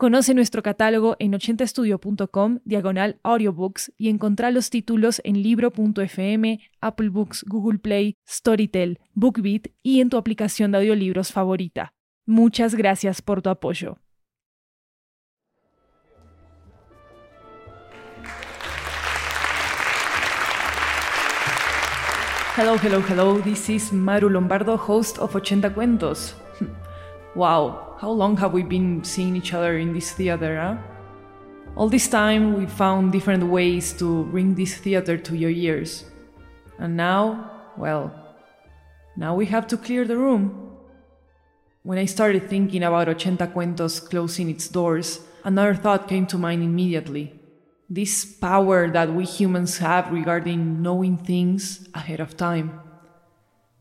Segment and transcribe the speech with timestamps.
[0.00, 7.44] Conoce nuestro catálogo en 80estudio.com, diagonal audiobooks, y encontrá los títulos en libro.fm, Apple Books,
[7.46, 11.92] Google Play, Storytel, BookBeat y en tu aplicación de audiolibros favorita.
[12.24, 13.98] Muchas gracias por tu apoyo.
[22.56, 23.38] Hello, hello, hello.
[23.42, 26.34] This is Maru Lombardo, host of 80 Cuentos.
[27.34, 30.76] wow, how long have we been seeing each other in this theater, huh?
[31.76, 36.04] All this time, we found different ways to bring this theater to your ears.
[36.78, 38.10] And now, well,
[39.16, 40.78] now we have to clear the room.
[41.82, 46.62] When I started thinking about Ochenta Cuentos closing its doors, another thought came to mind
[46.62, 47.34] immediately.
[47.90, 52.80] This power that we humans have regarding knowing things ahead of time.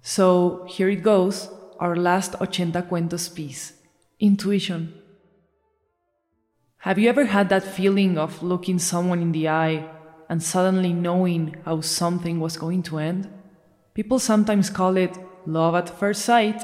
[0.00, 3.75] So here it goes our last Ochenta Cuentos piece
[4.18, 4.94] intuition.
[6.78, 9.88] Have you ever had that feeling of looking someone in the eye
[10.28, 13.28] and suddenly knowing how something was going to end?
[13.94, 16.62] People sometimes call it love at first sight.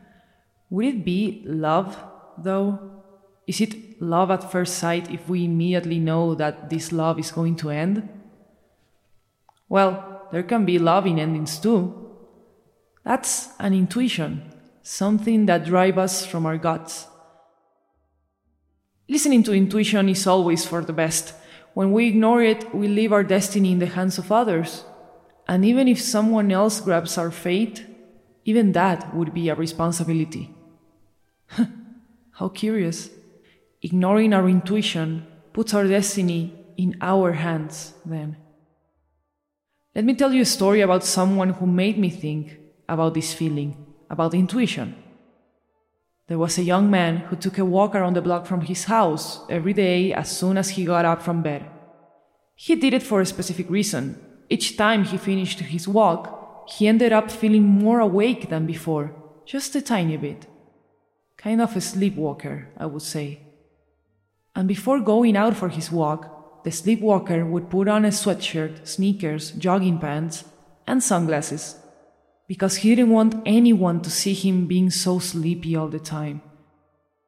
[0.70, 1.98] Would it be love,
[2.38, 3.02] though?
[3.46, 7.56] Is it love at first sight if we immediately know that this love is going
[7.56, 8.08] to end?
[9.68, 12.10] Well, there can be love in endings too.
[13.04, 14.51] That's an intuition,
[14.82, 17.06] something that drives us from our guts.
[19.08, 21.34] Listening to intuition is always for the best.
[21.74, 24.84] When we ignore it, we leave our destiny in the hands of others.
[25.48, 27.84] And even if someone else grabs our fate,
[28.44, 30.50] even that would be a responsibility.
[32.32, 33.10] How curious.
[33.82, 38.36] Ignoring our intuition puts our destiny in our hands, then.
[39.94, 43.91] Let me tell you a story about someone who made me think about this feeling,
[44.12, 44.94] about intuition.
[46.28, 49.40] There was a young man who took a walk around the block from his house
[49.48, 51.64] every day as soon as he got up from bed.
[52.54, 54.20] He did it for a specific reason.
[54.48, 59.12] Each time he finished his walk, he ended up feeling more awake than before,
[59.46, 60.46] just a tiny bit.
[61.36, 63.40] Kind of a sleepwalker, I would say.
[64.54, 69.50] And before going out for his walk, the sleepwalker would put on a sweatshirt, sneakers,
[69.52, 70.44] jogging pants,
[70.86, 71.81] and sunglasses
[72.52, 76.42] because he didn't want anyone to see him being so sleepy all the time.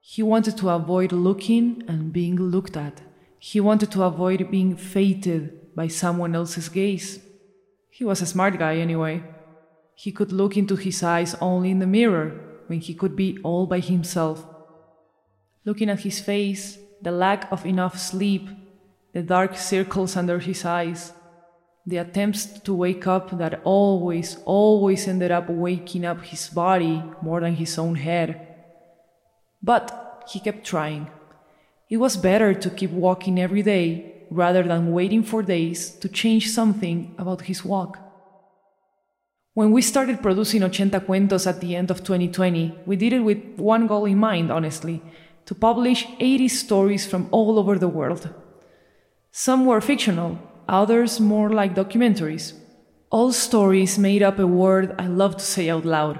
[0.00, 3.02] He wanted to avoid looking and being looked at.
[3.38, 7.20] He wanted to avoid being fated by someone else's gaze.
[7.88, 9.22] He was a smart guy anyway.
[9.94, 12.30] He could look into his eyes only in the mirror
[12.66, 14.44] when he could be all by himself.
[15.64, 18.48] Looking at his face, the lack of enough sleep,
[19.12, 21.12] the dark circles under his eyes,
[21.86, 27.40] the attempts to wake up that always, always ended up waking up his body more
[27.40, 28.48] than his own head.
[29.62, 31.10] But he kept trying.
[31.90, 36.50] It was better to keep walking every day rather than waiting for days to change
[36.50, 37.98] something about his walk.
[39.54, 43.38] When we started producing Ochenta Cuentos at the end of 2020, we did it with
[43.56, 45.02] one goal in mind, honestly
[45.46, 48.32] to publish 80 stories from all over the world.
[49.30, 50.38] Some were fictional,
[50.72, 52.54] others more like documentaries.
[53.10, 56.18] All stories made up a word I love to say out loud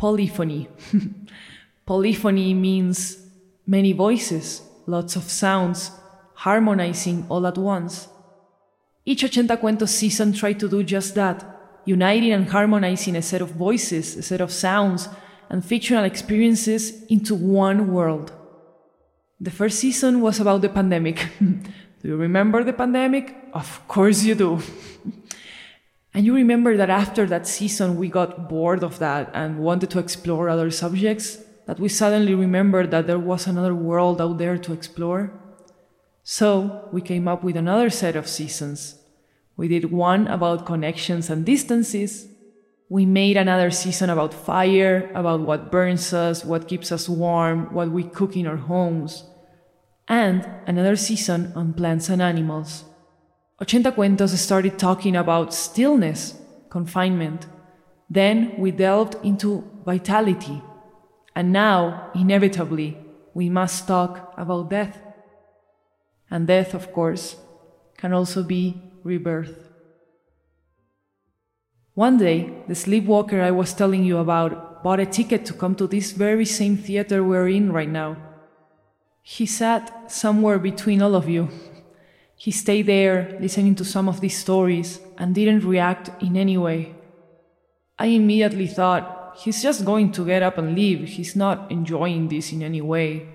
[0.00, 0.66] polyphony.
[1.86, 3.18] polyphony means
[3.66, 5.90] many voices, lots of sounds,
[6.34, 8.08] harmonizing all at once.
[9.04, 11.44] Each Ochenta Cuentos season tried to do just that,
[11.84, 15.08] uniting and harmonizing a set of voices, a set of sounds,
[15.50, 18.32] and fictional experiences into one world.
[19.38, 21.28] The first season was about the pandemic.
[22.02, 23.34] do you remember the pandemic?
[23.52, 24.60] Of course you do.
[26.14, 29.98] and you remember that after that season, we got bored of that and wanted to
[29.98, 31.38] explore other subjects?
[31.66, 35.30] That we suddenly remembered that there was another world out there to explore?
[36.22, 38.96] So we came up with another set of seasons.
[39.56, 42.28] We did one about connections and distances.
[42.88, 47.90] We made another season about fire, about what burns us, what keeps us warm, what
[47.90, 49.24] we cook in our homes.
[50.10, 52.84] And another season on plants and animals.
[53.62, 56.34] Ochenta Cuentos started talking about stillness,
[56.68, 57.46] confinement.
[58.10, 60.60] Then we delved into vitality.
[61.36, 62.98] And now, inevitably,
[63.34, 65.00] we must talk about death.
[66.28, 67.36] And death, of course,
[67.96, 69.68] can also be rebirth.
[71.94, 75.86] One day, the sleepwalker I was telling you about bought a ticket to come to
[75.86, 78.29] this very same theater we're in right now.
[79.22, 81.48] He sat somewhere between all of you.
[82.36, 86.94] He stayed there listening to some of these stories and didn't react in any way.
[87.98, 91.06] I immediately thought, he's just going to get up and leave.
[91.06, 93.28] He's not enjoying this in any way.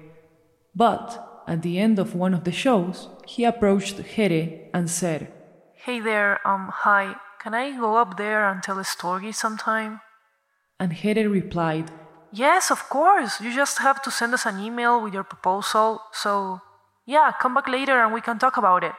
[0.75, 5.31] But at the end of one of the shows, he approached Here and said,
[5.75, 10.01] Hey there, um, hi, can I go up there and tell a story sometime?
[10.79, 11.91] And Here replied,
[12.35, 13.39] Yes, of course.
[13.39, 16.01] You just have to send us an email with your proposal.
[16.11, 16.59] So,
[17.05, 18.91] yeah, come back later and we can talk about it.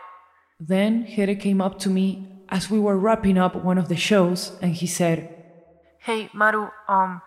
[0.59, 4.53] Then Here came up to me as we were wrapping up one of the shows
[4.63, 5.29] and he said,
[6.01, 7.21] Hey, Maru, um,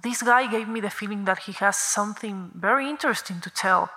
[0.00, 3.90] this guy gave me the feeling that he has something very interesting to tell.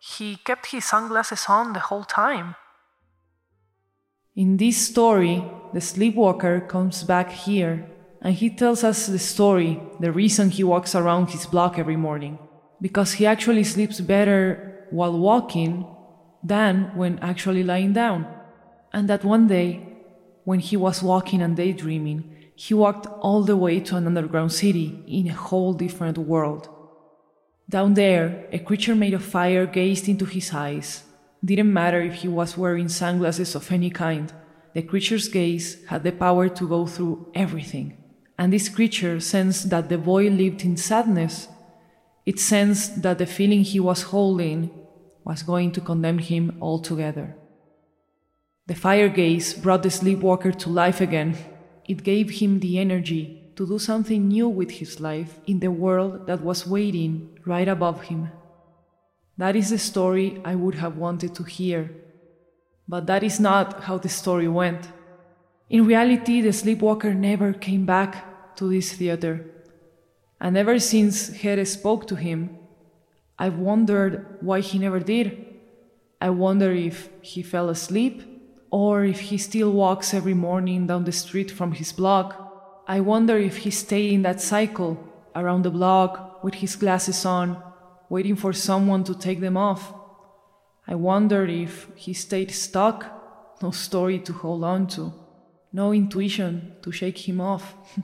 [0.00, 2.56] He kept his sunglasses on the whole time.
[4.34, 7.86] In this story, the sleepwalker comes back here
[8.22, 12.38] and he tells us the story, the reason he walks around his block every morning.
[12.80, 15.84] Because he actually sleeps better while walking
[16.42, 18.26] than when actually lying down.
[18.92, 19.88] And that one day,
[20.44, 25.02] when he was walking and daydreaming, he walked all the way to an underground city
[25.08, 26.68] in a whole different world.
[27.68, 31.02] Down there, a creature made of fire gazed into his eyes.
[31.44, 34.32] Didn't matter if he was wearing sunglasses of any kind,
[34.74, 38.01] the creature's gaze had the power to go through everything.
[38.38, 41.48] And this creature sensed that the boy lived in sadness.
[42.24, 44.70] It sensed that the feeling he was holding
[45.24, 47.36] was going to condemn him altogether.
[48.66, 51.36] The fire gaze brought the sleepwalker to life again.
[51.88, 56.26] It gave him the energy to do something new with his life in the world
[56.26, 58.30] that was waiting right above him.
[59.36, 61.90] That is the story I would have wanted to hear.
[62.88, 64.88] But that is not how the story went.
[65.72, 69.44] In reality, the sleepwalker never came back to this theater.
[70.40, 72.56] And ever since Here spoke to him,
[73.36, 75.44] I've wondered why he never did.
[76.20, 78.22] I wonder if he fell asleep
[78.70, 82.52] or if he still walks every morning down the street from his block
[82.86, 84.98] I wonder if he stayed in that cycle
[85.36, 87.62] around the block with his glasses on,
[88.08, 89.94] waiting for someone to take them off.
[90.86, 93.06] I wonder if he stayed stuck,
[93.62, 95.12] no story to hold on to,
[95.72, 97.74] no intuition to shake him off.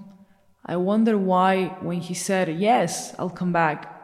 [0.67, 3.95] I wonder why, when he said, Yes, I'll come back,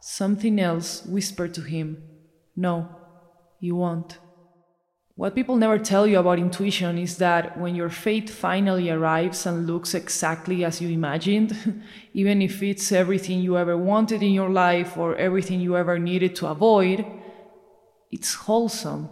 [0.00, 2.02] something else whispered to him,
[2.56, 2.88] No,
[3.60, 4.18] you won't.
[5.20, 9.66] What people never tell you about intuition is that when your fate finally arrives and
[9.66, 11.82] looks exactly as you imagined,
[12.14, 16.34] even if it's everything you ever wanted in your life or everything you ever needed
[16.36, 17.04] to avoid,
[18.10, 19.10] it's wholesome.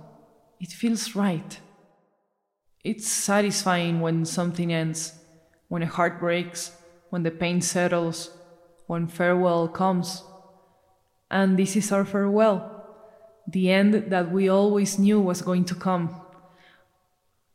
[0.58, 1.60] It feels right.
[2.88, 5.12] It's satisfying when something ends,
[5.68, 6.72] when a heart breaks,
[7.10, 8.30] when the pain settles,
[8.86, 10.24] when farewell comes.
[11.30, 12.78] And this is our farewell
[13.46, 16.18] the end that we always knew was going to come.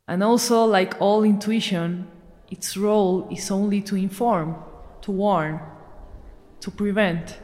[0.08, 2.08] And also, like all intuition,
[2.52, 4.56] its role is only to inform,
[5.02, 5.60] to warn,
[6.62, 7.40] to prevent.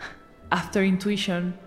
[0.52, 1.58] After intuition,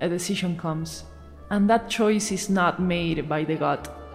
[0.00, 1.04] a decision comes,
[1.50, 4.07] and that choice is not made by the gut.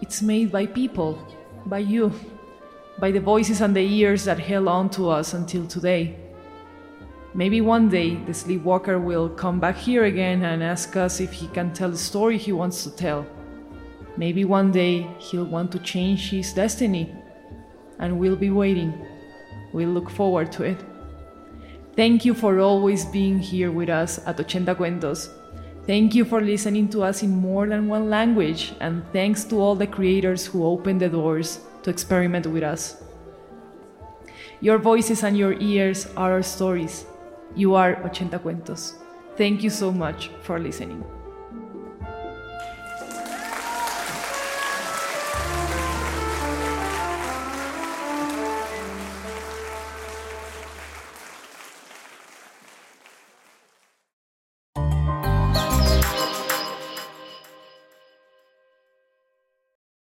[0.00, 1.18] It's made by people,
[1.66, 2.12] by you,
[2.98, 6.16] by the voices and the ears that held on to us until today.
[7.32, 11.46] Maybe one day the sleepwalker will come back here again and ask us if he
[11.48, 13.24] can tell the story he wants to tell.
[14.16, 17.14] Maybe one day he'll want to change his destiny,
[17.98, 18.92] and we'll be waiting.
[19.72, 20.80] We'll look forward to it.
[21.94, 25.28] Thank you for always being here with us at Ochenta Cuentos.
[25.86, 29.74] Thank you for listening to us in more than one language, and thanks to all
[29.74, 33.02] the creators who opened the doors to experiment with us.
[34.60, 37.06] Your voices and your ears are our stories.
[37.56, 38.94] You are Ochenta Cuentos.
[39.36, 41.02] Thank you so much for listening.